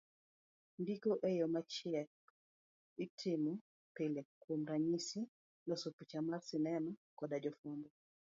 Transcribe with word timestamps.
Ndiko 0.81 1.11
e 1.29 1.31
yo 1.39 1.45
machiek 1.53 2.09
itomo 3.05 3.51
pile 3.95 4.21
kuom 4.41 4.59
ranyisi 4.69 5.19
loso 5.67 5.87
picha 5.97 6.19
mar 6.27 6.39
sinema 6.49 6.91
koda 7.17 7.35
jofuambo. 7.43 7.89